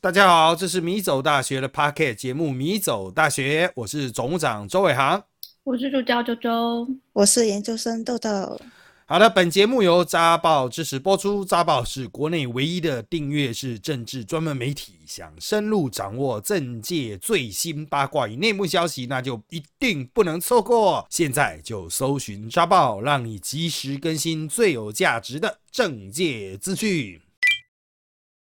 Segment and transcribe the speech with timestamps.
[0.00, 5.24] 大家好，这是米走大学的 Pocket 节目《米走大学》，我是总务长周伟航，
[5.64, 8.60] 我是助教周周，我是研究生豆豆。
[9.06, 11.44] 好的，本节目由扎报支持播出。
[11.44, 21.04] 扎报是国内唯一的订阅式政治专门媒体，想深入掌握政界最新八卦与内幕消息，那就一定不能错过。
[21.10, 27.20] 现在就搜寻扎报，让你及时更新最有价值的政界资讯。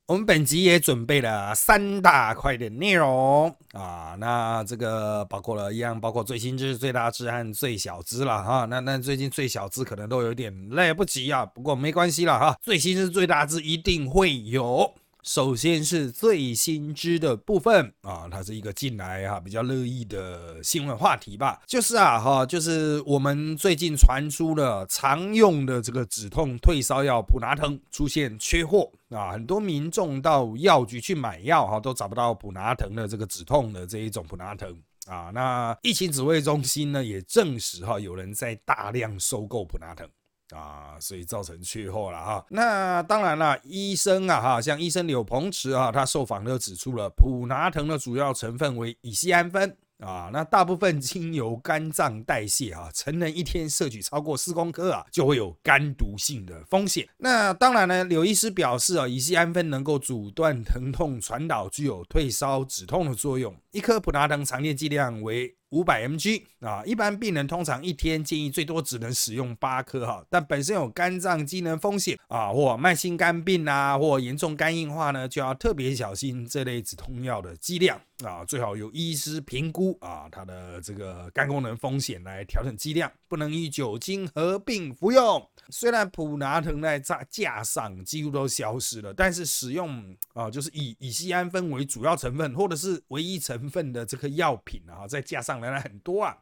[0.08, 8.64] 我们本集也准备了三大块的内容啊，那这个包括了一样，包括最新知、最大知和最小知了哈。
[8.66, 12.56] 那那最近最小知可能都有点来不及啊，不过没关系了哈。
[12.62, 14.94] 最新知、最大知一定会有。
[15.26, 35.32] 首先是最新知的部分啊，它是一个近来哈比较热议的新闻话题吧，就是啊哈，就是我们最近传出了常用的这个止痛退烧药普拿疼出现缺货啊，很多民众到药局去买药哈，都找不到普拿疼的这个止痛的这一种普拿疼啊。
[35.34, 40.08] 那疫情指挥中心呢也证实哈，有人在大量收购普拿疼。
[40.54, 42.44] 啊，所以造成缺货了哈。
[42.50, 49.76] 那当然了，医生啊哈，像医生柳鹏池啊，他受访就指出了普拿疼的主要成分为乙酰氨酚。
[49.98, 57.08] 啊，那大部分经由肝脏代谢啊，成人一天摄取超过四公克啊，就会有肝毒性的风险。
[57.16, 63.56] 那当然呢，柳医师表示啊，乙酰氨酚能够阻断疼痛传导，具有退烧止痛的作用。
[63.70, 78.00] 一颗普拿疼常见剂量为五百 mg 啊，一般病人通常一天建议最多只能使用八颗哈，但本身有肝脏机能风险啊，或慢性肝病啊，或严重肝硬化呢，就要特别小心这类止痛药的剂量。
[78.24, 85.46] 啊，最好有医师评估啊，它的这个肝功能风险来调整剂量，不能与酒精合并服用。
[85.68, 96.36] 虽然普拿疼在架架上几乎都消失了，但是使用啊，就是以乙酰氨酚为主要成分或者是唯一成分的这个药品啊，在架上仍然很多啊。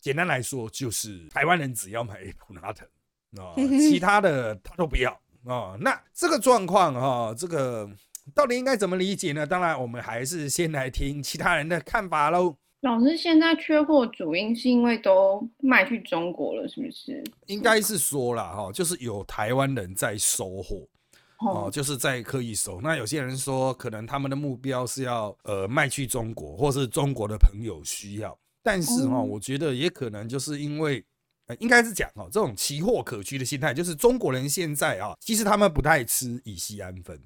[0.00, 2.86] 简单来说，就是台湾人只要买普拿疼
[3.38, 5.10] 啊，其他的他都不要
[5.44, 5.76] 啊。
[5.80, 7.90] 那这个状况哈，这个。
[8.34, 9.46] 到底应该怎么理解呢？
[9.46, 12.56] 当然，我们还是先来听其他人的看法喽。
[12.80, 17.22] 老师，现在缺货主因是因为都卖去中国了，是不是？
[17.46, 20.84] 应该是说了哈，就是有台湾人在收货
[21.38, 22.80] 哦，就是在刻意收。
[22.80, 28.36] 那有些人说，可能他们的目标是要呃卖去中国，或是中国的朋友需要。
[28.66, 31.04] 但是哈，我觉得也可能就是因为，
[31.46, 37.16] 呃应该是讲哈，这种奇货可居的心态，就是中国人现在啊，其实他们不太吃乙酰氨酚。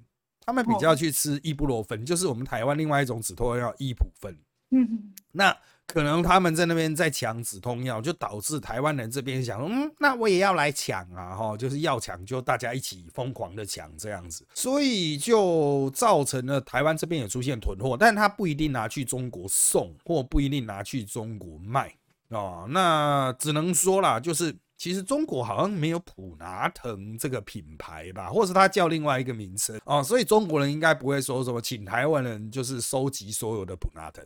[0.40, 4.36] 他们比较去吃伊布洛芬，就是我们台湾另外一种止痛药伊普芬。
[4.70, 5.56] 嗯，那
[5.92, 21.94] 可能他们在那边在抢止痛药，就导致台湾人这边想，嗯，那我也要来抢啊，哈，就是要抢，就大家一起疯狂的抢这样子，所以就造成了台湾这边也出现囤货，但他不一定拿去中国送，或不一定拿去中国卖
[22.28, 24.56] 哦，那只能说啦，就是。
[24.80, 34.24] 其实中国好像没有普拿藤这个品牌吧，或是它叫另外一个名称哦，所以中国人应该不会说什么请台湾人就是收集所有的普拿藤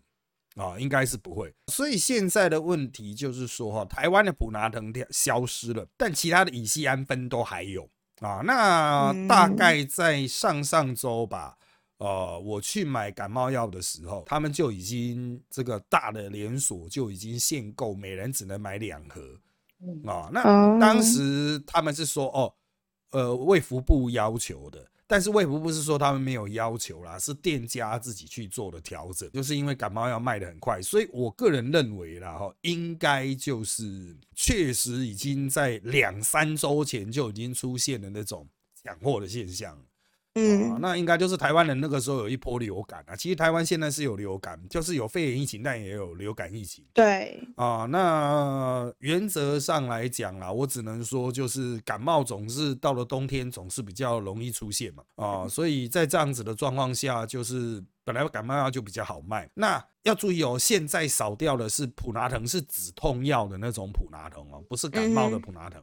[0.54, 1.52] 啊，应该是不会。
[1.72, 7.88] 所以现在的问题就是说哈，台湾的普拿疼消失了，但其他的乙酰氨酚都还有
[8.20, 8.40] 啊。
[8.44, 11.56] 那大概在上上周吧，
[11.98, 19.20] 呃，我去买感冒药的时候，他们就已经这个大的连锁就已经限购，每人只能买两盒。
[20.06, 22.54] 啊，那当时他们是说哦，
[23.10, 38.48] 呃，卫福部要求的，但是卫福不是说他们没有要求啦，是店家自己去做的调整，就是因为感冒药卖的很快，所以我个人认为啦哈，应该就是确实已经在两三周前就已经出现了那种
[38.82, 39.78] 抢货的现象。
[40.36, 43.14] 嗯，那应该就是台湾人那个时候有一波流感啊。
[43.14, 46.84] 其实台湾现在是有流感，就是有肺炎疫情，但也有流感疫情。
[46.92, 55.04] 对啊，那原则上来讲啊，我只能说就是感冒总是到了冬天总是比较容易出现嘛。
[55.14, 59.48] 啊，所以在这样子的状况下，就是本来感冒药就比较好卖。
[59.54, 65.80] 那要注意哦，现在少掉的是普拿疼，是止痛药的那种普拿疼哦，不是感冒的普拿疼。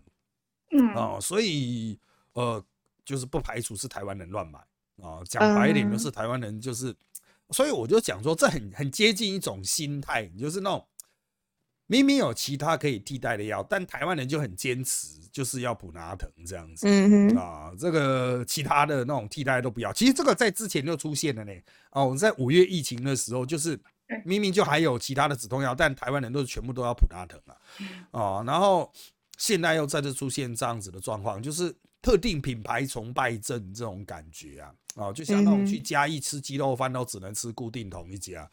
[0.71, 1.97] 嗯哦，所以
[2.33, 2.61] 呃。
[3.03, 4.59] 就是不排除是台湾人乱买
[5.01, 6.95] 啊，讲白一点就是台湾人就是，
[7.49, 10.87] 所以我就讲说这很很接近一种心态，就是那种
[11.87, 19.91] 明明有其他可以替代的药，但台湾人就很坚持就是要普拿疼这样子嗯啊，这个其他的那种替代都不要。
[19.91, 21.51] 其实这个在之前就出现了呢，
[21.91, 23.79] 哦，在五月疫情的时候，就是
[24.23, 27.57] 明明就还有其他的止痛药，但台湾人都是全部都要普拉疼啊，
[28.11, 28.93] 哦，然后
[29.37, 31.75] 现在又再次出现这样子的状况，就是。
[32.01, 38.49] 特定品牌崇拜症这种感觉啊，啊，就像那种去嗯嘉义吃鸡肉饭都只能吃固定同一家。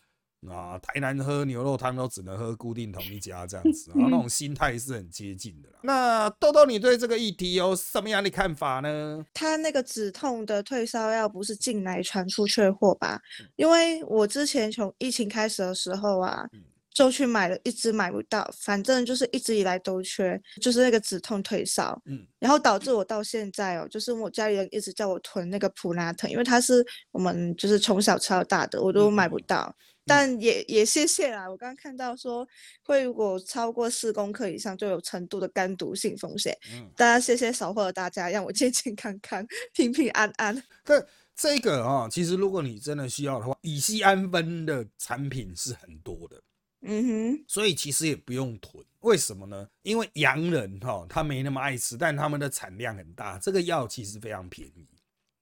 [0.48, 5.80] 啊，台南喝牛肉汤都只能喝固定同一家这样子，然后那种心态是很接近的啦。
[5.82, 9.26] 那豆豆，你对这个议题有什么样的看法呢？
[9.34, 13.20] 他那个止痛的退烧药不是进来传出缺货吧？
[13.56, 16.62] 因为我之前从疫情开始的时候啊嗯，
[16.98, 29.72] 就去买了，一直买不到，反正就是一直以来都缺，就是那个止痛退烧，嗯，然后导致我到现在哦，就是我家里人一直叫我囤那个普拉腾，因为它是我们就是从小吃到大的，我都嗯买不到。
[30.04, 32.44] 但也也谢谢啦，我刚刚看到说
[32.82, 40.60] 会如果超过四公克以上就有程度的肝毒性风险，嗯大家谢谢少货的大家，让我健健康康、平平安安。
[40.84, 41.06] 这
[41.36, 46.42] 这个啊、其实如果你真的需要的话，乙酰氨酚的产品是很多的，
[46.82, 48.84] 嗯哼，所以其实也不用囤。
[49.00, 49.68] 为什么呢？
[49.82, 54.88] 因为洋人哈、他没那么爱吃，但他们的产量很大，这个药其实非常便宜。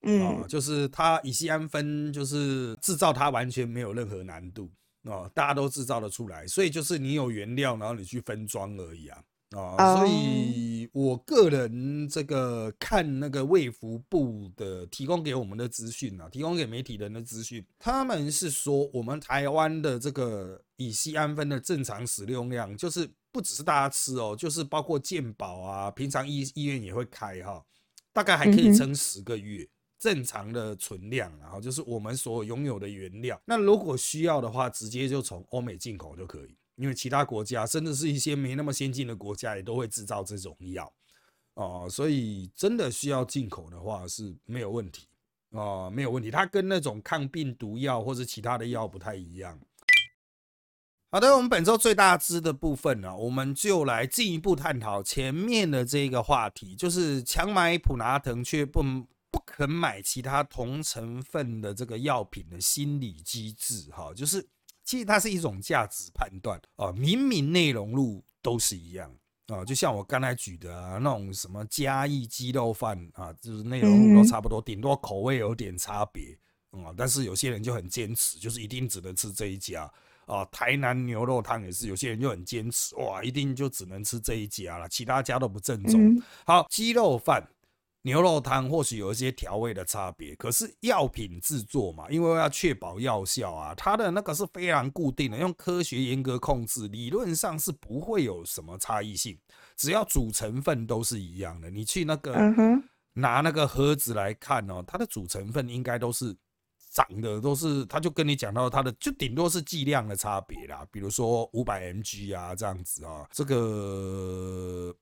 [0.03, 4.71] 哦，嗯就是它乙酰氨酚，就是制造它完全没有任何难度
[5.03, 9.23] 哦，大家都制造得出来，所以就是你有原料，然后你去分装而已啊。
[9.53, 27.65] 哦，所哦以我个人这个看那个卫福部的提供给我们的资讯啊，提供给媒体人的资讯，他们是说我们台湾的这个乙酰氨酚的正常使用量，就是不只是大家吃哦，就是包括健保啊，平常医医院也会开哈、
[28.13, 29.69] 大概还可以撑十个月。
[29.99, 33.41] 正常的存量，然后就是我们所拥有的原料。
[33.47, 40.93] 那如果需要的话，直接就从欧美进口就可以，因为其他国家甚至是一些没那么先进的国家也都会制造这种药
[41.55, 45.09] 哦、所以真的需要进口的话是没有问题
[45.49, 46.31] 哦、没有问题。
[46.31, 49.59] 它跟那种抗病毒药或者其他的药不太一样。
[51.17, 58.83] 好的，我们本周最大支的部分呢、我们就来进一步探讨前面的这个话题，就是强买普拿疼却不
[59.31, 64.47] 不肯买其他同成分的这个药品的心理机制，哈，就是
[64.85, 69.11] 其实它是一种价值判断啊，明明内容物都是一样
[69.47, 76.39] 啊，就像我刚才举的啊，那种什么嘉义鸡肉饭啊，就是内容物都差不多，顶多口味有点差别
[76.73, 79.91] 啊，但是有些人就很坚持，就是一定只能吃这一家。
[80.27, 86.01] 啊，台南牛肉汤也是，有些人就很坚持，哇，一定就只能吃这一家了，其他家都不正宗。
[86.01, 87.43] 嗯好，鸡肉饭、
[88.03, 99.39] 牛肉汤或许有一些调味的差别，可是药品制作嘛，因为要确保药效啊，它的那个是非常固定的，用科学严格控制，理论上是不会有什么差异性，
[99.77, 101.71] 只要主成分都是一样的。
[101.71, 102.83] 你去那个嗯，
[103.13, 106.37] 拿那个盒子来看哦，它的主成分应该都是
[106.97, 114.97] 涨的，都是，他就跟你讲到它的，就顶多是剂量的差别啦，比如说五百 mg 啊这样子啊，这个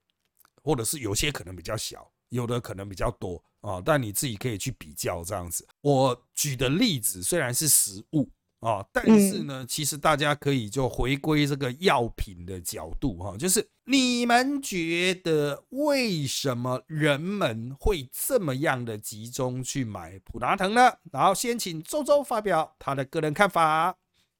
[0.64, 5.64] 或者是有些可能比较小，有的可能比较多啊，但你自己可以去比较这样子。
[5.82, 8.28] 我举的例子虽然是食物。
[8.64, 20.90] 啊，但是呢，其实大家可以就回归这个药品的角度哈，就是你们觉得为什么人们会这么样的集中去买普拿疼呢？
[21.12, 23.94] 然后先请周周发表他的个人看法。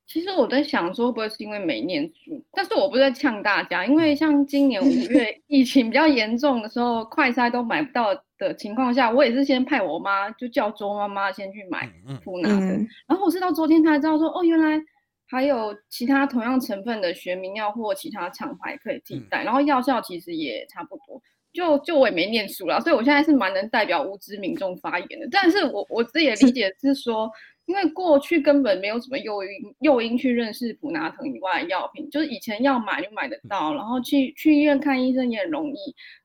[0.07, 2.43] 其实我在想说，会不会是因为没念书？
[2.53, 11.91] 但是我不是在呛大家，因为像今年五月 疫情比较严重的时候，快筛都买不到的情况下，我也是先派我妈，就叫周妈妈先去买
[12.23, 12.69] 普拿疼。
[12.69, 14.81] 嗯然后我是到昨天才知道说，哦，原来
[15.27, 21.21] 还有其他同样成分的学名药或其他厂牌可以替嗯代，然后药效其实也差不多。
[21.55, 25.29] 就就我也没念书啦，所以我现在是蛮能代表无知民众发言的。
[25.31, 27.31] 但是我我自己的理解是说，
[27.67, 29.49] 因为过去根本没有什么诱因
[29.81, 35.77] 诱因去认识普拿疼以外的药品，就是以前要买就买得到，然后去去医院看医生也很容易。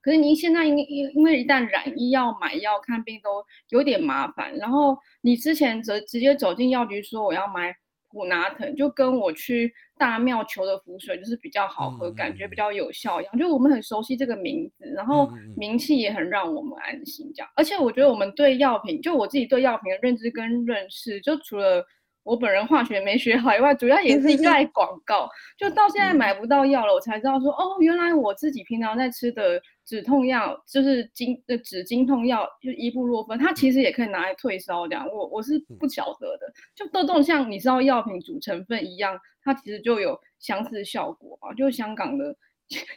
[0.02, 7.74] 可是您现在因因因为一旦染医要买药看病都有点麻烦，然后你之前直直接走进药局说我要买
[8.12, 13.38] 普拿藤，就跟我去大庙求的符水就是比较好喝，嗯感觉嗯比较有效一样。
[13.38, 17.32] 就我们很熟悉这个名字，然后名气也很让我们安心。
[17.36, 21.86] 这样，而且我觉得我们对药品，就我自己对药品的认知跟认识，就除了
[22.24, 25.30] 我本人化学没学好以外，主要也是 依赖广告。
[25.58, 35.08] 就到现在买不到药了，我才知道说，哦，原来我自己平常在吃的止痛药，就是经呃止经痛药，就伊布洛芬，它其实也可以拿来退烧这样。
[35.08, 36.54] 我我是不晓得的。
[36.76, 41.54] 就豆豆像你知道药品主成分一样，它其实就有相似效果嘛。
[41.54, 42.36] 就香港的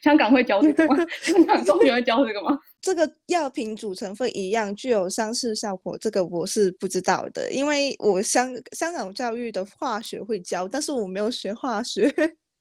[0.02, 0.97] 香港会教这个吗？
[1.23, 2.59] 香港中学会教这个吗？
[2.83, 12.12] 这个药品组成分一样，具有相似效果，这个我是不知道的，因为我香香港教育的化学会教，但是我没有学化学。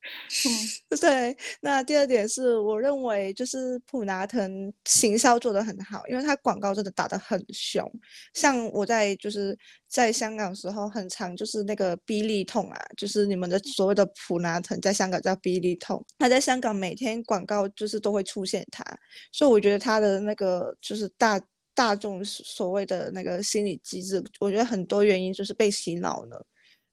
[1.00, 7.88] 对，那第二点是我认为就是普拿藤行销做得很好，因为它广告真的打得很凶。
[8.34, 9.56] 像我在就是
[9.88, 16.04] 在香港时候，很常就是那个逼利痛啊，就是你们的所谓的普拿藤，在香港叫逼利痛。
[16.18, 18.84] 它在香港每天广告就是都会出现它，
[19.32, 21.40] 所以我觉得它的那个就是大
[21.76, 26.44] 大众所谓的那个心理机制，我觉得很多原因就是被洗脑了。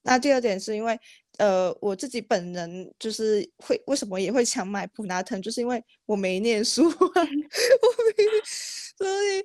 [0.02, 0.98] 那第二点是因为。
[1.38, 8.25] 呃，我自己本人就是会为什么也会想买普拿藤，就是因为我没念书， 我没，
[8.99, 9.45] 所以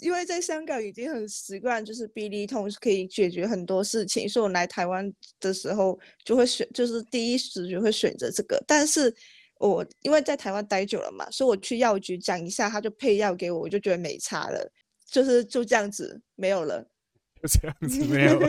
[0.00, 8.62] 因为在香港已经很习惯，就是逼利痛可以解决很多事情，所以我来台湾的时候就会选，就是第一直觉会选择这个。
[8.66, 9.14] 但是
[9.58, 14.72] 我因为在台湾待久了嘛，所以我去药局讲一下，他就配药给我，我就觉得没差了，
[15.10, 16.88] 就是就这样子没有了。
[17.46, 18.40] 这样子没有，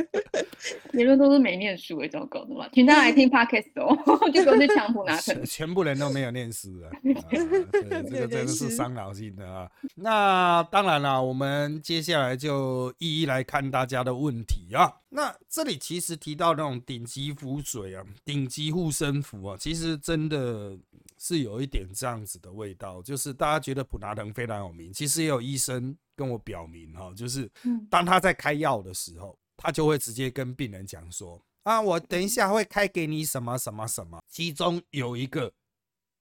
[0.94, 3.96] 言论都是没念书哎，糟糕的嘛，请他来听 podcast 哦，
[4.32, 6.90] 就不用去强普拿藤，全部人都没有念书 啊，
[7.32, 9.70] 这个真的是伤脑筋的啊。
[9.96, 14.92] 那当然了，我们接下来就一一来看大家的问题啊。
[15.10, 20.78] 那这里其实提到那种顶级浮水啊，顶级护身符啊，其实真的
[21.18, 25.96] 是有一点这样子的味道，就是大家觉得普拿藤非常有名，其实也有医生。
[26.16, 27.52] 跟我表明哈，就是
[27.90, 35.52] 当他在开药的时候，他就会直接跟病人讲说啊，我等一下会开给你什么什么什么，其中有一个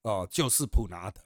[0.02, 1.24] 哦，就是普拿疼。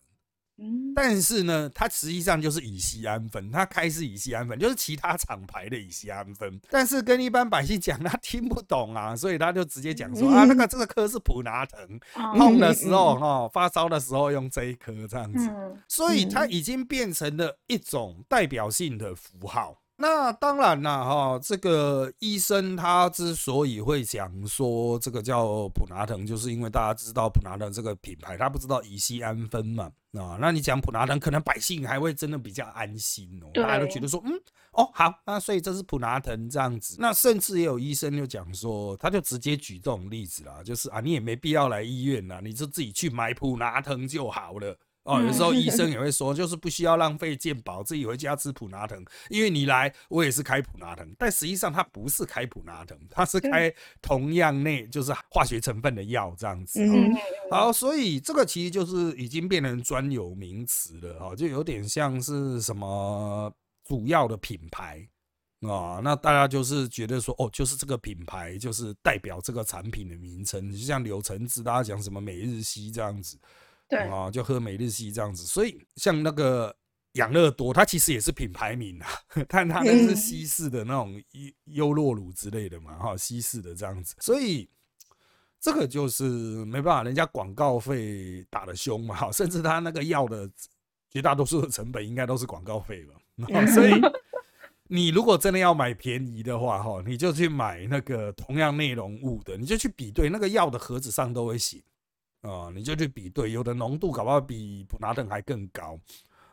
[0.94, 6.60] 但是呢，它实际上就是乙酰氨酚，它开是乙酰氨酚，就是其他厂牌的乙酰氨酚。
[6.68, 12.00] 但是跟一般百姓讲，他听不懂啊，所以他就直接讲说啊，那个这个科是普拿疼，
[12.36, 15.48] 痛的时候哈，发烧的时候用这一颗这样子。
[15.86, 19.80] 所以它已经变成了一种代表性的符号。
[20.00, 34.32] 那当然啦，哈，这个医生他之所以会讲说这个叫普拿疼，就是因为大家知道普拿疼这个品牌，他不知道乙烯氨酚嘛，啊，那你讲普拿疼，可能百姓还会真的比较安心哦，大家都觉得说，嗯，
[34.70, 36.94] 哦，好，那所以这是普拿疼这样子。
[37.00, 44.78] 那甚至也有医生就讲说，他就直接举这种例子啦，就是啊，你也没必要来医院啦，你就自己去买普拿疼就好了。
[45.08, 53.72] 哦，有时候医生也会说，就是不需要浪费健保，自己回家吃普拿疼，因为你来我也是开普拿疼，但实际上它不是开普拿疼，它是开
[54.02, 56.86] 同样内就是化学成分的药这样子。
[57.50, 63.50] 好，所以这个其实就是已经变成专有名词了哈，就有点像是什么
[63.86, 65.08] 主要的品牌。
[65.62, 73.36] 啊，那大家就是觉得说，哦，就是这个品牌就是代表这个产品的名称，就像柳橙汁，大家讲什么每日西这样子。
[73.88, 73.98] 对。
[74.00, 76.74] 啊，就喝每日硒这样子，所以像那个
[77.12, 79.08] 养乐多，它其实也是品牌名啊，
[79.48, 81.20] 但它那是西式的那种
[81.64, 84.68] 优优酪乳之类的嘛，哈，西式的这样子，所以
[85.58, 86.24] 这个就是
[86.66, 90.48] 没办法，人家广告费打的凶嘛，哈， 甚至他那个药的
[91.10, 93.14] 绝大多数的成本应该都是广告费吧，
[93.74, 93.94] 所以
[94.86, 101.82] 你如果真的要买便宜的话，哈，你就去买那个同样内容物的，你就去比对那个药的盒子上都会写。
[102.42, 105.98] 哦，你就去比对，有的浓度搞不好比普拿等还更高，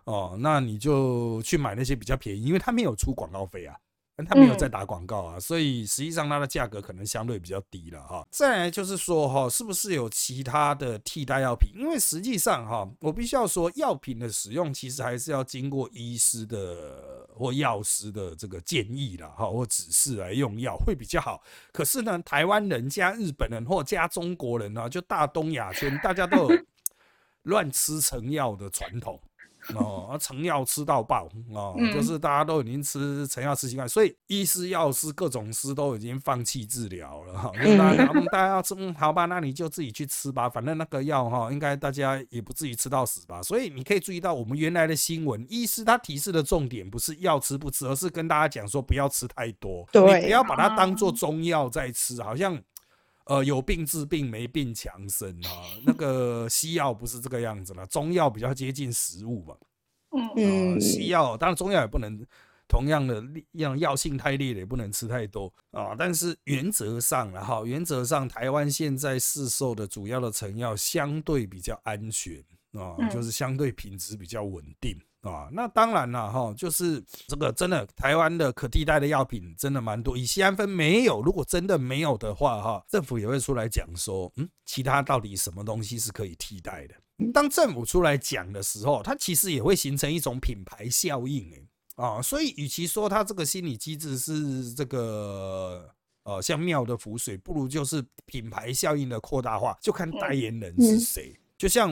[0.06, 3.77] 哦，那你就去买那些比较便宜，因为他没有出广告费啊。
[4.17, 8.25] 但他没有在打广告啊，所以实际上它的价格可能相对比较低了哈。
[8.31, 11.69] 再来就是说哈，是不是有其他的替代药品？
[11.75, 21.43] 因为实际上哈，我必须要说，药品的使用其实还是要经过医师的或药师的这个建议了哈，或指示来用药会比较好。
[21.74, 26.65] 可是呢，台湾人加日本人或加中国人呢，就大东亚圈，大家都有
[27.43, 29.22] 乱吃成药的传统。
[29.74, 37.51] 哦，成药吃到爆哦，就是大家都已经吃成药吃习惯，所以医师、药师各种师都已经放弃治疗了哈。
[37.77, 43.41] 大家大家要吃，嗯，好吧，那你就自己去吃吧，反正那个药哈，应该大家也不至于吃到死吧。
[43.41, 52.62] 所以你可以注意到我们原来的新闻，医师他提示的重点不是药吃不吃，而是跟大家讲说不要吃太多，对，不要把它当做中药在吃，好像。
[53.25, 55.50] 呃，有病治病，没病强身啊。
[55.86, 59.55] 那个西药不是这个样子了，中药比较接近食物嘛。
[60.38, 62.25] 嗯西药当然中药也不能
[62.70, 65.94] 同样的药药性太烈的也不能吃太多啊。
[65.98, 72.41] 但是原则上了哈，原则上台湾现在市售的主要的成药相对比较安全
[72.74, 74.98] 啊，就是相对品质比较稳定。
[75.25, 86.96] 啊，那当然了哈，就是这个真的台湾的可替代的药品真的蛮多，以西安酚没有，如果真的没有的话哈，政府也会出来讲说，嗯，其他到底什么东西是可以替代的？
[87.34, 95.89] 当政府出来讲的时候，它其实也会形成一种品牌效应诶，啊，所以与其说它这个心理机制是这个
[96.24, 101.34] 呃像庙的浮水，不如就是品牌效应的扩大化，就看代言人是谁。
[101.58, 101.89] 就像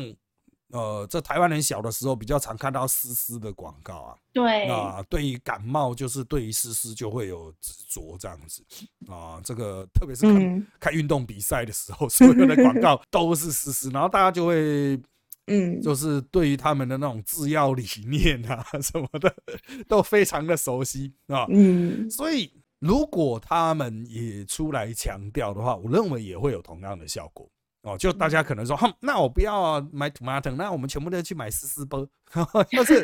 [0.74, 8.66] 呃，这台湾人小的时候比较常看到丝丝的广告啊，对，啊，对于感冒就是对于丝丝就会有执着这样子
[9.08, 15.00] 啊，这个特别是看、嗯看运动比赛的时候，所有的广告都是丝丝，然后大家就会。
[15.48, 19.36] 嗯，就是对于他们的那种制药理念啊 什么的，
[19.90, 21.46] 都非常的熟悉啊。
[21.50, 22.50] 嗯所以
[22.80, 27.46] 如果他们也出来强调的话，我认为也会有同样的效果
[27.84, 27.98] 哦。
[27.98, 32.06] 就大家可能说，哼，那我不要买 tomato，那我们全部都去买丝丝波，
[32.72, 33.02] 就是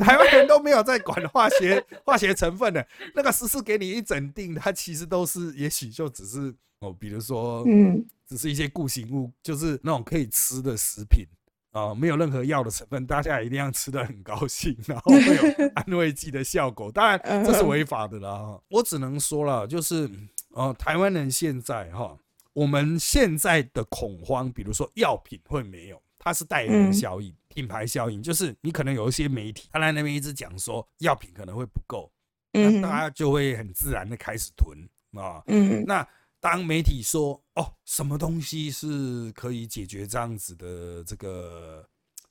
[0.00, 11.26] 台湾人都没有在管化学化学成分的，那个丝丝给你一整锭，它其实都是，也许就只是哦，比如说，嗯只是一些固形物，就是那种可以吃的食品。
[11.72, 15.42] 啊、没有任何药的成分，大家一定要吃的很高兴，然后会有
[15.74, 16.88] 安慰剂的效果。
[16.92, 18.56] 当然，这是违法的啦。
[18.68, 20.08] 我只能说了，就是
[20.54, 22.16] 呃，台湾人现在哈，
[22.54, 32.10] 我们现在的恐慌，比如说药品会没有，它是代言人效应、品牌效应，就是你可能有一些媒体，他在那边一直讲说药品可能会不够，
[32.52, 34.78] 那嗯大家就会很自然的开始囤
[35.12, 35.42] 啊。
[35.48, 36.08] 嗯那
[36.40, 41.86] 当媒体说哦，什么东西是可以解决这样子的这个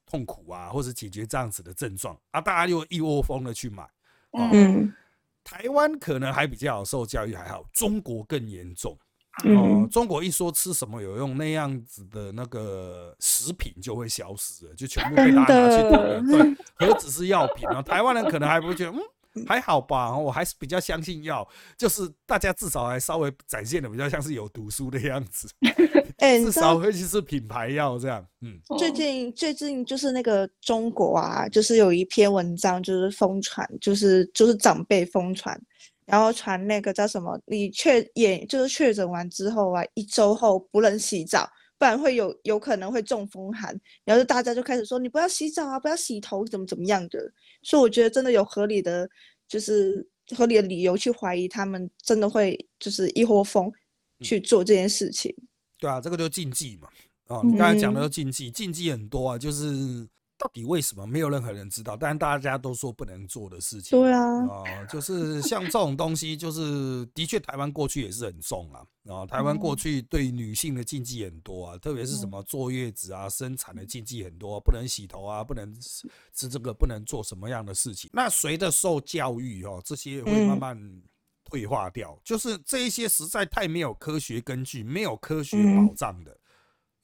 [0.06, 3.84] 痛苦啊，或者解决这样子的症状啊，大家就一窝蜂的去买。
[4.32, 4.94] 哦嗯
[5.44, 8.98] 台湾可能还比较好受教育还好，中国更严重。
[9.40, 16.56] 哦嗯，中国一说吃什么有用，那样子的那个食品就会消失了，就全部被大家拿去囤了。
[16.78, 17.82] 对，何止是药品啊？
[17.82, 19.00] 台湾人可能还不会觉得，嗯。
[19.48, 25.50] 还好吧，我还是比较相信药，就是大家至少还稍微展现的比较像是有读书的样子，
[26.22, 28.24] 哎，至少会是品牌药这样。
[28.42, 35.60] 嗯，最近最近就是那个中国啊，就是有一篇文章就是疯传，就是就是长辈疯传，
[36.06, 47.20] 然后传那个叫什么，你确也就是确诊完之后啊，一周后不能洗澡，不然会有有可能会中风寒，然后就大家就开始说你不要洗澡啊，不要洗头，怎么怎么样的，
[47.62, 49.10] 所以我觉得真的有合理的，
[49.48, 53.72] 就是合理的理由去怀疑他们真的会就是一窝蜂
[54.22, 55.34] 去做这件事情。
[55.80, 56.88] 对啊，这个就禁忌嘛。
[57.28, 63.98] 哦，你刚才讲的禁忌，禁忌很多啊，就是到底为什么没有任何人知道，但是大家都说不能做的事情。
[63.98, 68.84] 对啊，哦，就是像这种东西，就是的确台湾过去也是很重啊。
[69.08, 78.10] 啊，台湾过嗯去对女性的禁忌很多啊，特别是什么坐月子啊、生产的禁忌很多、不能洗头啊，不能吃吃这个，不能做什么样的事情。
[78.14, 81.02] 那随着受教育哦，这些会慢嗯慢
[81.46, 86.38] 退化掉，就是这一些实在太没有科学根据、没有科学嗯保障的。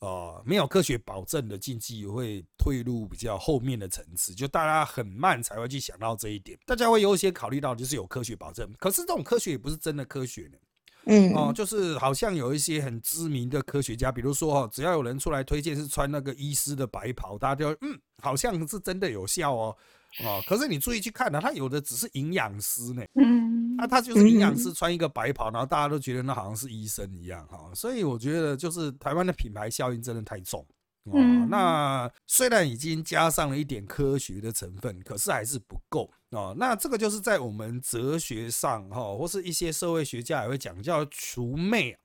[0.01, 6.57] 呃，没有科学保证的禁忌会退入比较后面的层次，就大家很慢才会去想到这一点。
[6.65, 10.57] 大家会优先考虑到就是有科学保证，可是这种科学也不是真的科学呢。
[11.05, 19.75] 嗯哦、就是好像有一些很知名的科学家，比如说哦，只要有人出来推荐是穿那个医师的白袍，大家就嗯，好像是真的有效哦。
[20.23, 30.65] 哦，可是你注意去看呢、他有的只是营养师呢，嗯那他就是营养师穿一个白袍，然后大家都觉得那好像是医生一样哈，所以我觉得就是台湾的品牌效应真的太重。
[31.05, 36.53] 哦，嗯那虽然已经加上了一点科学的成分，可是还是不够哦。
[36.57, 41.99] 那这个就是在我们哲学上哈，或是一些社会学家也会讲叫除魅啊，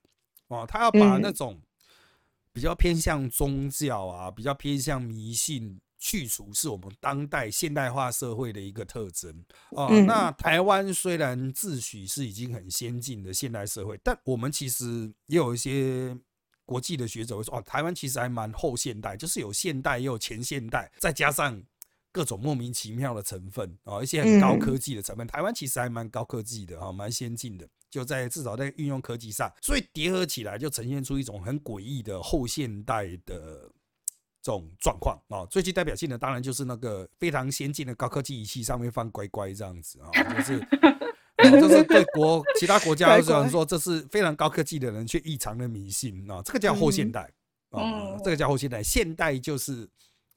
[0.48, 1.60] 哦，他要把嗯那种
[2.52, 5.80] 比较偏向宗教啊，比较偏向迷信。
[6.04, 9.88] 去除是我们当代现代化社会的一个特征哦。
[9.90, 16.14] 嗯那台湾虽然自诩是已经很先进的现代社会，但我们其实也有一些
[16.66, 21.58] 国际的学者会说，哦，台湾其实还蛮后现代，就是有现代也有前现代，再加上
[22.12, 25.26] 各种莫名其妙的成分啊、哦，一些很高科技的成分。
[25.26, 27.66] 台湾其实还蛮高科技的啊，蛮、先进的。
[27.90, 33.72] 就在至少在运用科技上，所以叠合起来就呈现出一种很诡异的后现代的这
[34.52, 35.44] 种状况啊。
[35.50, 40.58] 最具代表性的当然就是那个非常先进的高科技仪器上面放乖乖这样子啊， 就是。
[40.58, 41.00] 啊
[41.36, 47.30] 就是对国 其他国家乖乖有人说这是非常高科技的人却异常的迷信啊，这个叫后现代
[47.68, 48.82] 啊，嗯这个叫后现代。
[48.82, 49.86] 现代就是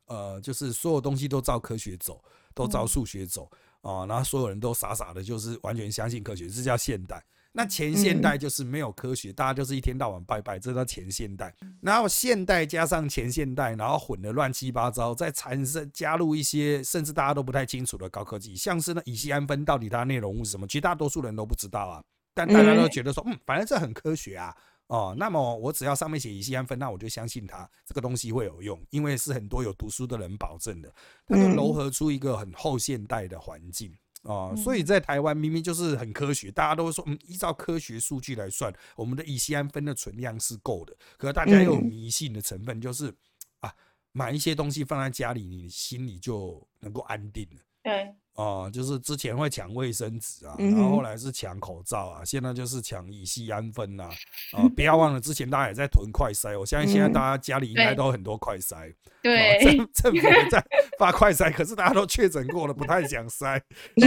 [0.07, 2.21] 呃，就是所有东西都照科学走，
[2.53, 3.49] 都照数学走
[3.81, 7.23] 啊，然后所有人都傻傻的，就是完全相信科学，这叫现代。
[7.57, 11.51] 那前现代就是没有科学，大家就是一天到晚拜拜，这叫前现代。
[11.81, 22.03] 然后现代加上前现代，然后混得乱七八糟，再产生加入一些甚至大家都不太清楚的高科技，像是呢乙酰氨酚到底它内容物是什么，绝大多数人都不知道啊。
[22.35, 24.55] 但大家都觉得说，嗯，反正这很科学啊。
[24.85, 30.93] 哦，那么我只要上面写乙酰氨酚，那我就相信它这个东西会有用，因为是很多有读书的人保证的，
[31.25, 33.91] 它就嗯糅合出一个很后现代的环境。
[34.27, 40.93] 哦，所以在台湾明明就是很科学，大家都会说，嗯，依照科学数据来算，我们的乙酰胺酚的存量是够的。
[41.17, 43.13] 可大家又有迷信的成分，就是
[43.61, 43.73] 啊，
[44.11, 47.61] 买一些东西放在家里，你心里就能够安定了。
[47.83, 54.09] 对，哦，就是之前会抢卫生纸啊，然后后来是抢口罩啊，现在就是抢乙酰胺酚呐。
[54.53, 58.93] 啊，不要忘了，之前大家也在囤快筛，我相信现在大家家里应该都有很多快筛。
[59.23, 60.63] 对，政政府也在
[60.99, 63.59] 发快筛，可是大家都确诊过了，不太想筛。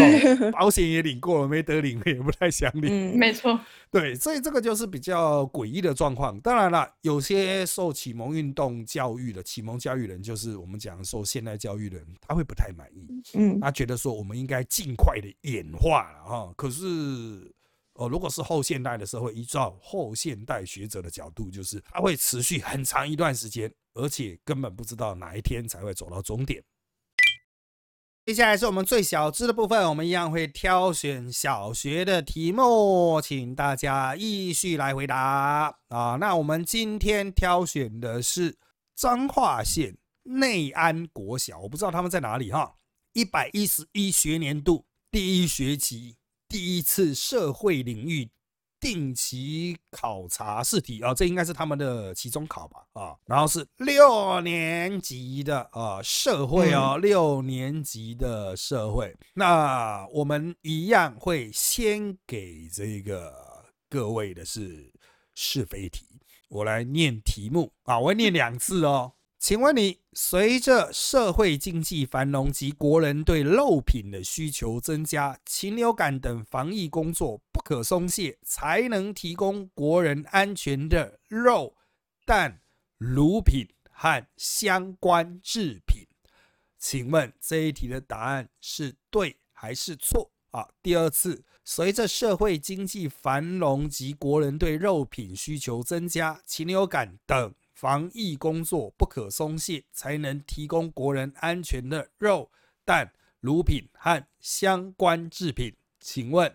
[0.53, 2.89] 保险也领过了，没得领也不太想领。
[2.89, 3.59] 嗯，没错。
[3.91, 6.39] 对，所以这个就是比较诡异的状况。
[6.41, 13.09] 当然了，有些受启蒙运动教育的启蒙教育人，就是我们讲受现代教育的人，他会不太满意。
[13.35, 16.55] 嗯，他觉得说我们应该尽快的演化了哈。
[16.57, 17.53] 可是。
[17.95, 26.65] 哦，如果是后现代的社会，依照后现代学者的角度，就是它会持续很长一段时间，而且根本不知道哪一天才会走到终点。
[28.25, 36.17] 接下来是我们最小资的部分，我们一样会挑选小学的题目，请大家继续来回答啊。
[36.19, 38.57] 那我们今天挑选的是
[38.95, 42.77] 彰化县内安国小，我不知道他们在哪里哈。
[43.13, 46.17] 一百一十一学年度第一学期。
[46.49, 48.29] 第一次社会领域
[48.81, 63.33] 定期考察试题啊，这应该是他们的期中考吧啊，然后是六年级的啊社会哦，六年级的社会，那我们一样会先给这个
[63.89, 64.93] 各位的是
[65.37, 66.05] 是非题，
[66.49, 69.13] 我来念题目啊，我会念两次哦。
[69.41, 81.75] 请问你，随着社会经济繁荣及国人对肉品的需求增加，禽流感等防疫工作不可松懈，才能提供国人安全的肉、
[82.27, 82.61] 蛋、
[82.99, 86.07] 乳品和相关制品。
[86.79, 90.69] 请问这一题的答案是对还是错啊？
[90.83, 97.55] 第二次，随着社会经济繁荣及国人对肉品需求增加，禽流感等。
[97.81, 102.51] 防疫工作不可松懈，才能提供国人安全的肉、
[102.85, 105.73] 蛋、乳品和相关制品。
[105.99, 106.55] 请问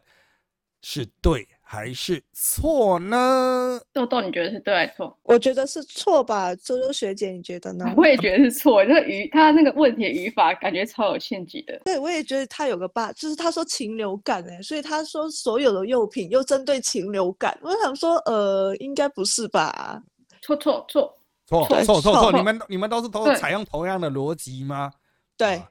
[0.84, 3.82] 是对还是错呢？
[3.92, 5.18] 豆豆，你觉得是对还是错？
[5.24, 6.54] 我觉得是错吧。
[6.54, 7.92] 周周学姐，你觉得呢？
[7.98, 8.86] 我也觉得是错。
[8.86, 11.82] 这个语，他那个问题语法感觉超有陷阱的。
[11.86, 17.58] 对，我也觉得他有个 bug，就是他说禽流感，哎，所以他说所有的肉品又针对禽流感。
[17.64, 20.04] 我想说，呃，应该不是吧？
[20.46, 22.32] 错错错错错错错！
[22.32, 24.92] 你们你们都是都采用同样的逻辑吗？
[25.36, 25.64] 对，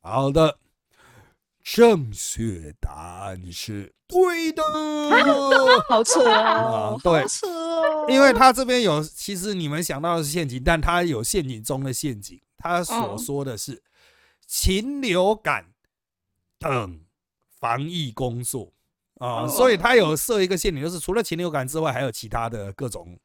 [0.00, 0.56] 好的，
[1.62, 4.62] 正确答案是对的。
[5.88, 8.06] 好扯啊，对，好扯哦。
[8.08, 12.40] 因为他这边有，其实你们想到的是陷阱，但他有陷阱中的陷阱。
[12.56, 13.82] 他所说的是
[14.46, 15.66] 禽流感
[16.58, 17.00] 等
[17.60, 18.72] 防疫工作
[19.20, 23.18] 啊，所以他有设一个陷阱，就是除了禽流感之外，还有其他的各种。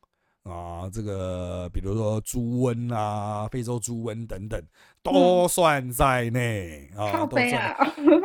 [0.44, 4.62] 啊，这个比如说猪瘟啊，非洲猪瘟等等，
[5.02, 7.26] 都算在内啊。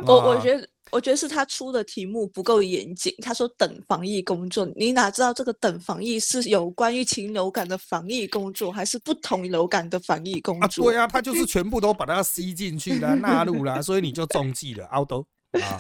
[0.04, 3.14] 我我觉得，我觉得是他出的题目不够严谨。
[3.22, 10.90] 他说等防疫工作，你哪知道这个等防疫是有关于禽流感的防疫工作，还是不同流感的防疫工作？
[10.90, 15.78] 对啊，他就是 全部都把它吸进去了，纳入了，所以你就中计了，奥多啊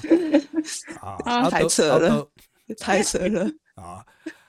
[1.24, 2.24] 啊，太扯了，
[2.78, 4.06] 太扯了啊。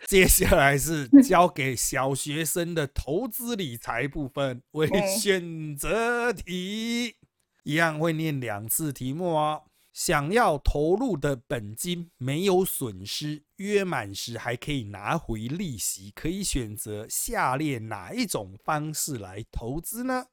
[0.10, 7.18] 接下来是 交给小学生的投资理财部分，为选择题，
[7.62, 9.66] 一样会念两次题目哦。
[9.94, 20.26] 想要投入的本金没有损失，约满时还可以拿回利息，可以选择下列哪一种方式来投资呢？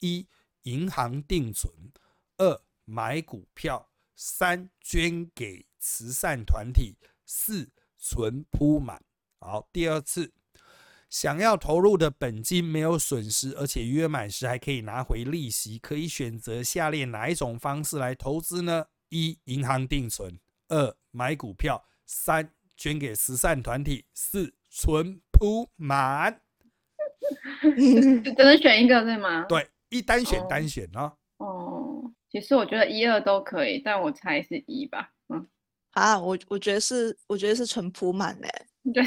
[0.00, 0.26] 一、
[0.62, 1.70] 银行定存；
[2.38, 9.00] 二、买股票；三、捐给慈善团体；四、存铺满。
[9.40, 10.32] 好，第二次，
[11.08, 18.86] 想要投入的本金没有损失，而且约满时还可以拿回利息，可以选择下列哪一种方式来投资呢？
[19.08, 26.42] 一、银行定存；二、买股票；三、捐给慈善团体；四、存铺满。
[27.62, 29.46] 只能选一个对吗？
[29.48, 31.16] 对，一单选单选哦。
[31.38, 35.12] 哦，其实我觉得一二都可以，但我猜是一吧。
[35.28, 35.48] 嗯，
[35.92, 38.48] 啊，我我觉得是，我觉得是存铺满嘞。
[38.94, 39.04] 对，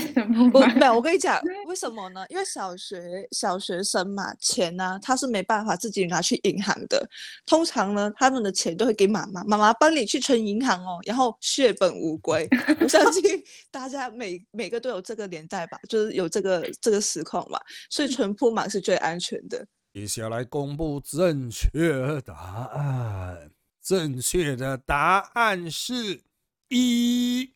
[0.52, 0.94] 不没有。
[0.94, 2.24] 我跟你讲，为什么呢？
[2.30, 7.10] 因为小学小学生嘛，钱呢他是没办法自己拿去银行的。
[7.46, 12.48] 通常呢，他们的钱都会给妈妈，妈妈帮你去存银行哦，然后血本无归。
[12.80, 13.24] 我相 信
[13.72, 17.60] 大家每每个都有这个年代吧，就是有这个这个时空嘛，
[17.90, 19.66] 所以存铺满是最安全的。
[19.92, 22.36] 接下来公布正确答
[22.74, 23.50] 案。
[23.84, 26.22] 正确的答案是
[26.74, 27.50] 一，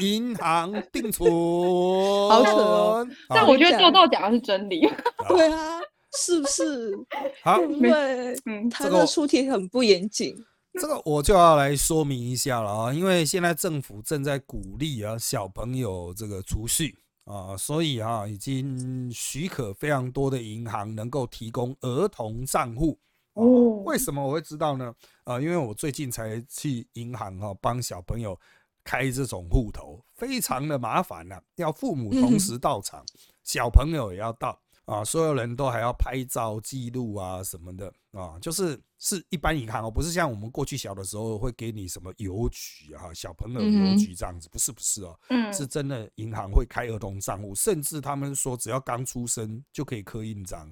[0.00, 1.30] 银行定存。
[1.30, 4.80] 好扯哦但我觉得豆豆讲的是真理。
[5.28, 5.80] 对啊，
[6.18, 6.96] 是不是？
[7.42, 8.34] 好，对不对？
[8.46, 10.34] 嗯，他这个的出题很不严谨。
[10.80, 22.98] 这个我就要来说明一下了啊，因为现在政府正在鼓励啊小朋友这个储蓄啊，所以啊已经许可非常多的银行能够提供儿童账户。
[23.34, 24.94] 哦，哦为什么我会知道呢？
[25.24, 28.38] 啊，因为我最近才去银行哈、帮小朋友
[28.82, 33.04] 开这种户头，非常的麻烦呐、要父母同时到场，
[33.42, 50.70] 小朋友也要到啊，所有人都还要拍照记录啊什么的啊，就是是一般银行哦，不是像我们过去小的时候会给你什么邮局啊，小朋友邮局这样子，不是不是哦，嗯是真的银行会开儿童账户，甚至他们说只要刚出生就可以刻印章。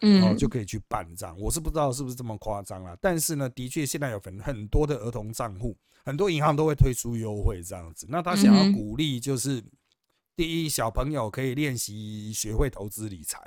[0.00, 1.38] 哦，嗯就可以去办账。
[1.38, 8.06] 我是不知道是不是这么夸张啦，但是呢，的确现在有很很多的儿童账户，很多银行都会推出优惠这样子。
[8.08, 9.62] 那他想要鼓励，就是、
[10.36, 13.38] 第一，小朋友可以练习学会投资理财。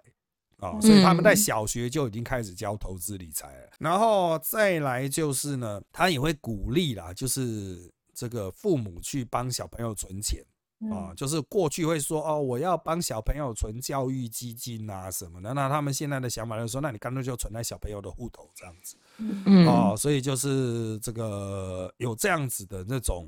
[0.60, 10.44] 啊、所以他们在嗯小学就已经开始教投资理财了，然后再来就是呢，他也会鼓励啦，就是这个父母去帮小朋友存钱，
[10.80, 23.28] 嗯啊，就是过去会说哦，我要帮小朋友存教育基金啊什么的，那他们现在的想法就是说，那你干脆就存在小朋友的户头这样子嗯哦，所以就是这个有这样子的那种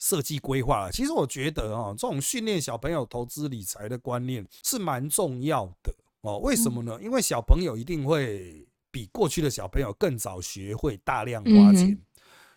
[0.00, 0.90] 设计规划。
[0.90, 6.38] 其实我觉得哦，这种训练小朋友投资理财的观念是蛮重要的哦。
[6.38, 6.98] 为什么呢？
[7.00, 11.96] 因为小朋友一定会比过去的小朋友更早学会大量花钱。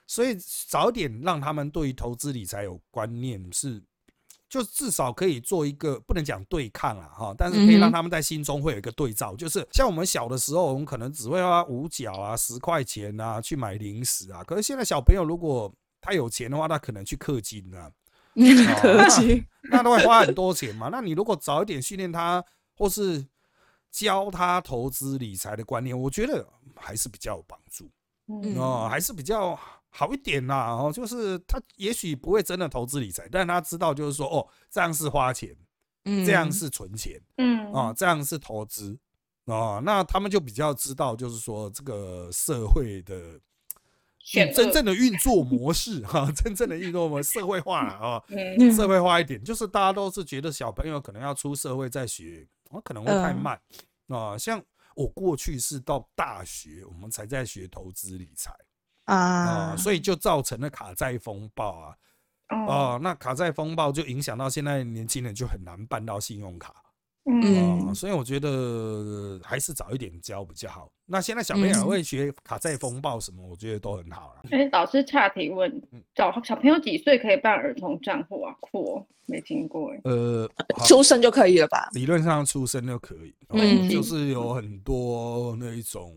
[0.06, 0.36] 所以
[0.68, 3.82] 早点让他们对于投资理财有观念是，
[4.50, 17.90] 就至少可以做一个不能讲对抗啊哈，但是可以让他们在心中会有一个对照，就是像我们小的时候，我们可能只会花五角啊、十块钱啊去买零食啊，可是现在小朋友如果他有钱的话，他可能去氪金啊，
[18.36, 19.44] 氪金。
[19.72, 20.90] 那都会花很多钱嘛。
[20.92, 22.44] 那你如果早一点训练他，
[22.76, 23.26] 或是
[23.90, 27.90] 教他投资理财的观念，我觉得还是比较有帮助。
[28.28, 29.58] 嗯哦，还是比较
[29.96, 30.72] 好一点啦。
[30.72, 35.56] 哦，就是他也许不会真的投资理财，但他知道就是说，哦，这样是花钱，
[36.06, 38.98] 嗯这样是存钱嗯啊、这样是投资
[39.46, 39.82] 哦。
[39.86, 43.40] 那他们就比较知道，就是说这个社会的
[44.56, 48.24] 真正的运作模式哈、真正的运作模式社会化了啊。
[48.30, 53.62] 嗯社会化一点，就是大家都是觉得小朋友可能要出社会再学，我可能会太嗯慢
[54.08, 54.64] 啊、像
[54.96, 58.52] 我过去是到大学，我们才在学投资理财。
[59.06, 61.96] 啊、啊，所以就造成了卡债风暴啊，
[62.50, 66.74] 哦哦、那卡债风暴就影响到现在年轻人就很难办到信用卡
[67.26, 70.92] 嗯所以我觉得还是早一点教比较好。
[71.06, 74.42] 那现在小朋友嗯会学卡债风暴什么，我觉得都很好了。
[74.52, 75.72] 哎，老师差提问
[76.14, 78.54] 找，小小朋友几岁可以办儿童账户啊？
[78.60, 80.02] 酷哦，没听过哎。
[80.04, 80.50] 呃，
[80.86, 81.88] 出生就可以了吧？
[81.94, 86.14] 理论上出生就可以，哦嗯就是有很多那一种，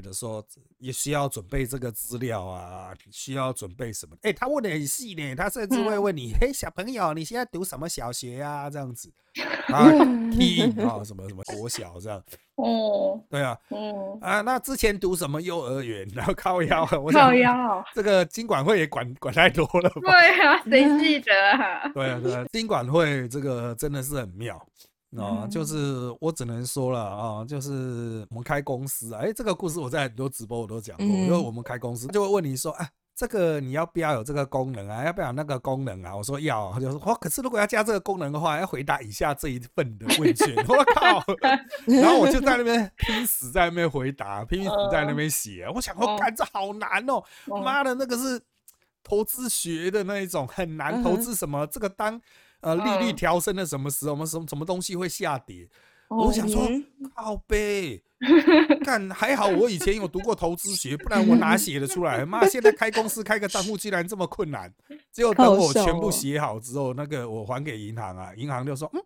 [0.00, 0.44] 比如说
[0.78, 4.16] 也需要准备这个资料啊，需要准备什么？
[4.22, 8.70] 哎、他问的很细呢，他甚至会嗯问你，嘿、小朋友，你现在读什么小学啊？
[8.70, 9.12] 这样子
[9.68, 12.22] 啊啊，什么什么国小这样，
[12.54, 17.84] 哦，对啊，嗯，啊，那之前读什么幼儿园， 然后靠腰， 我靠腰。
[17.92, 20.12] 这个经管会也管管太多了吧？
[20.12, 21.88] 对啊，谁记得啊？
[21.92, 24.64] 对啊，对啊，经管会这个真的是很妙
[25.16, 35.02] 啊、嗯就是我只能说了啊，就是我们开公司啊，哎，这个故事我在很多直播我都讲过，因为嗯我们开公司就会问你说，啊，这个你要不要有这个功能啊？
[35.04, 36.14] 要不要有那个功能啊？
[36.14, 40.54] 我说要，他就说，哦，可是如果要加这个功能的话，要回答以下这一份的问卷。
[40.68, 41.24] 我靠！
[41.88, 47.22] 然后我就在那边拼死在那边回答，拼死在那边写，我想，我哦干这好难哦。
[47.46, 48.38] 嗯妈的，那个是
[49.02, 51.66] 投资学的那一种，很难投资什么？
[51.66, 52.20] 这个当
[52.60, 55.68] 呃利率嗯调升的什么时候，我们什么什么东西会下跌？
[56.08, 58.02] 哦我想说嗯，靠背，
[58.82, 62.24] 看还好我以前有读过投资学，不然我哪写得出来？
[62.26, 64.72] 妈，现在开公司开个账户居然这么困难，
[65.12, 69.00] 只有等我全部写好之后，那个我还给银行啊，银行就说，嗯。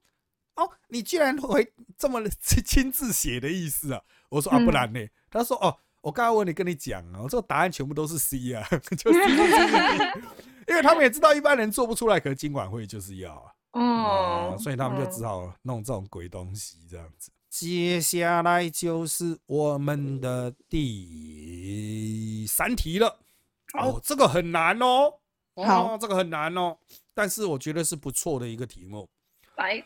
[0.54, 4.00] 哦，你居然会这么亲自写的意思啊？
[4.28, 5.00] 我说啊，不嗯然呢？
[5.30, 8.62] 他说哦，我刚刚问你跟你讲啊，这个答案全部都是 C 啊，
[8.96, 9.18] 就 C，
[10.68, 13.52] 因为他们也知道一般人做不出来，可是经管会就是要啊。
[13.72, 17.30] 哦啊，，所以他们就只好弄这种鬼东西这样子。
[17.48, 23.20] 接下来就是我们的第三题了。
[23.74, 25.14] 哦，这个很难哦。
[25.56, 26.78] 好哦，这个很难哦，
[27.12, 29.08] 但是我觉得是不错的一个题目。
[29.56, 29.84] 来，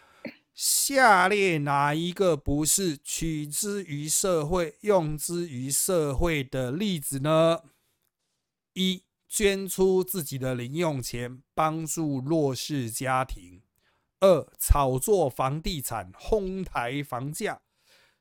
[0.55, 7.61] 下列哪一个不是取之于社会、用之于社会的例子呢
[8.75, 9.03] 一
[9.37, 13.61] 捐出自己的零用钱帮助弱势家庭；
[14.21, 17.61] 二炒作房地产哄抬房价；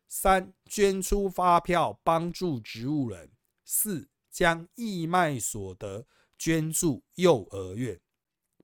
[0.10, 3.30] 三捐出发票帮助植物人；
[3.63, 6.06] 四将义卖所得
[6.38, 8.01] 捐助幼儿园。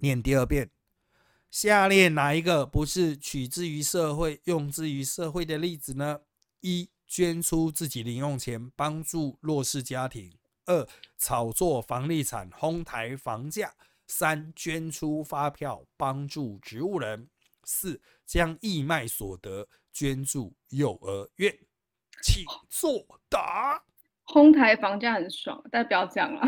[0.01, 0.71] 念第二遍。
[1.49, 6.19] 下列哪一个不是取之于社会、用之于社会的例子呢？
[6.59, 10.31] 一、捐出自己零用钱帮助弱势家庭；
[10.65, 13.67] 二、炒作房地产哄抬房价；
[14.08, 17.28] 三、捐出发票帮助植物人；
[17.63, 21.58] 四、将义卖所得捐助幼儿园。
[22.21, 23.84] 请作答。
[24.26, 26.47] 哄抬房价很爽，但不要这样啊，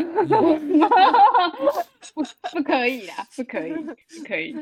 [2.14, 2.22] 不
[2.52, 4.54] 不可以啊，不可以，不可以。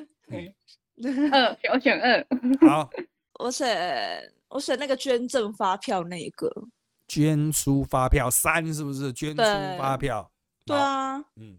[1.30, 2.26] 二，我选二。
[2.68, 2.90] 好，
[3.38, 6.50] 我选我选那个捐赠发票那一个。
[7.12, 9.12] 捐出发票三是不是？
[9.12, 9.42] 捐出
[9.76, 10.32] 发票。
[10.64, 11.18] 对啊。
[11.36, 11.58] 嗯，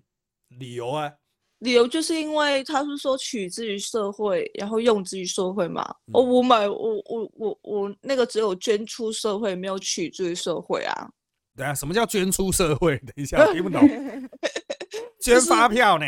[0.58, 1.14] 理由啊？
[1.60, 5.84] 理由就是因为他是说取之于社会，然后用之于社会嘛。
[6.12, 11.08] 哦，我买我我我我那个只有捐出社会，没有取之于社会啊。
[11.56, 12.98] 等下，什么叫捐出社会？
[12.98, 13.88] 等一下，听不懂。
[15.22, 16.06] 捐发票呢？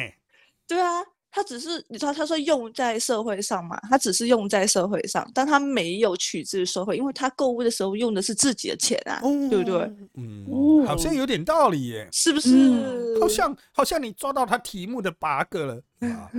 [0.68, 1.04] 对啊，
[1.36, 9.20] 他只是你知道，他说用在社会上嘛，他只是用在社会上，但他没有取自社会，因为他购物的时候用的是自己的钱啊，
[9.50, 9.94] 对不对？
[10.14, 13.20] 嗯，好像有点道理耶，是不是？
[13.20, 16.32] 好像好像你抓到他题目的 bug 了啊！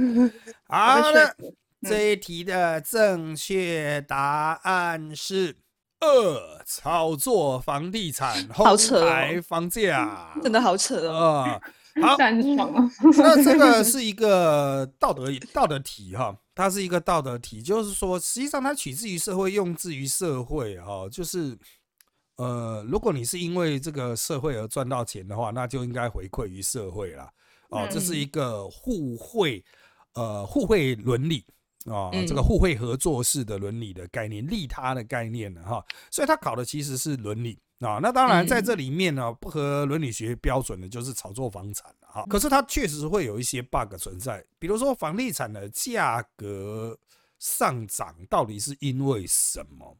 [1.02, 1.36] 好了，
[1.82, 5.56] 这一题的正确答案是。
[5.98, 9.02] 二炒作房地产，好扯
[9.42, 11.58] 房价， 真的好扯哦。
[12.02, 12.16] 好，
[13.16, 21.56] 那这个是一个道德道德题哈，它是一个道德题，就是说，实际上它取自于社会，用之于社会哈，就是
[22.36, 27.28] 呃，如果你是因为这个社会而赚到钱的话，那就应该回馈于社会了。
[27.70, 29.64] 哦，这是一个互惠
[30.14, 31.44] 呃互惠伦理。
[31.86, 35.80] 啊，这个互惠合作式的伦理的概念，利他的概念呢，哈，
[36.10, 37.98] 所以他考的其实是伦理啊。
[38.02, 42.26] 那当然在这里面呢，不合伦理学标准的就是炒作房产了哈。
[42.28, 46.98] 可是它确实会有一些 bug 存在，比如说房地产的价格
[47.38, 49.96] 上涨到底是因为什么？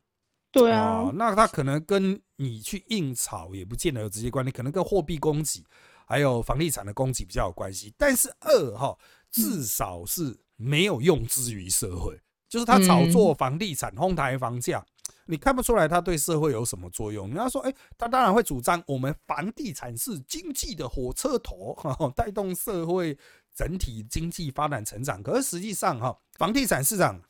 [0.52, 5.64] 对啊，那它可能跟你去硬炒也不见得有直接关联，可能跟货币供给
[6.06, 7.92] 还有房地产的供给比较有关系。
[7.98, 8.96] 但是二哈，
[9.30, 10.38] 至少是。
[10.58, 14.82] 没有用之于社会，就是他炒作房地产、哄抬房价，
[15.26, 17.28] 你看不出来他对社会有什么作用。
[17.28, 21.76] 你要说，哎，他当然会主张我们房地产是经济的火车头，
[22.14, 23.18] 带动社会
[23.54, 25.22] 整体经济发展成长。
[25.22, 27.20] 可是实际上，哈，房地产市场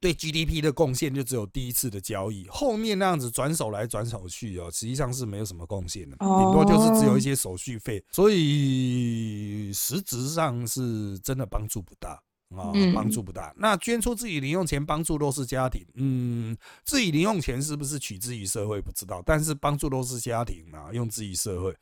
[0.00, 12.22] 对 GDP 的贡献就只有第一次的交易，后面那样子转手来转手去哦，实际上是没有什么贡献的，顶多就是只有一些手续费，所以实质上是真的帮助不大。
[12.56, 13.52] 啊，帮助不大。
[13.56, 21.76] 那捐出自己零用钱帮助弱势家庭，嗯，自己零用钱是不是取之于社会不知道，但是帮助弱势家庭啊，用之于社会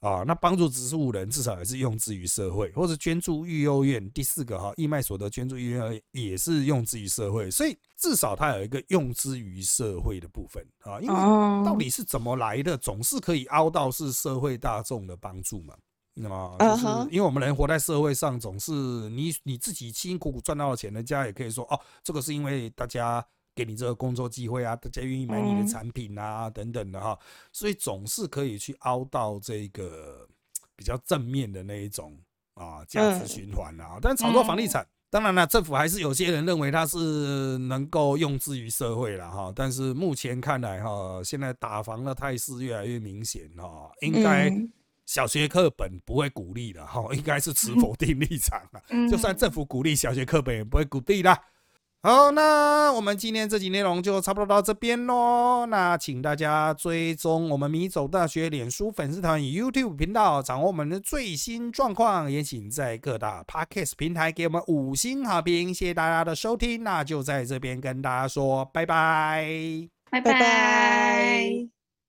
[0.00, 0.24] 啊。
[0.26, 4.10] 那帮助植物人至少也是用之于社会，或者捐助育幼院。
[4.10, 10.98] 第四个哈，义卖所得捐助育幼院也是用之于社会，所以至少它有一个用之于社会的部分啊。
[11.00, 11.14] 因为
[11.64, 15.74] 到底是怎么来的，总是可以凹到是社会大众的帮助嘛。
[16.20, 27.16] 那么，就是因为我们人活在社会上，总是你你自己辛辛苦苦赚到的钱，人家也可以说哦，这个是因为大家给你这个工作机会啊，大家愿意买你的产品啊，等等的哈，
[27.52, 30.26] 所以总是可以去凹到这个
[30.74, 32.18] 比较正面的那一种
[32.54, 33.98] 啊价值循环啊。
[34.02, 39.52] 但炒作房地产，当然了，政府还是有些人认为它是能够用之于社会了哈。
[39.54, 44.50] 但是目前看来哈，现在打房的态势越来越明显哈，应该。
[45.08, 48.80] 小学课本不会鼓励的哈，应该是持否定立场啊。
[49.10, 51.34] 就算政府鼓励，小学课本也不会鼓励的。
[52.02, 55.64] 好，那我们今天这集内容就差不多到这边喽。
[55.64, 62.30] 那请大家追踪我们米走大学脸书粉丝团与 YouTube 频道，掌握我们的最新状况。
[62.30, 65.72] 也请在各大 Podcast 平台给我们五星好评。
[65.72, 69.48] 谢谢大家的收听，那就在这边跟大家说拜拜，
[70.10, 71.77] 拜拜。